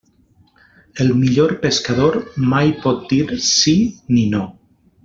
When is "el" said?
1.03-1.11